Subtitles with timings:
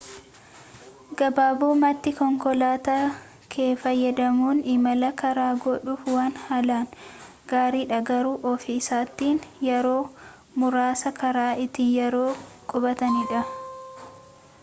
[1.17, 3.05] gabaabumatti konkolaataa
[3.55, 6.89] kee fayyadamuun imala karaa godhuuf waan haalaan
[7.53, 10.01] gaariidha garuu ofii isaatiin yeroo
[10.65, 12.43] muraasa karaa itti yeroof
[12.75, 13.45] qubatanidha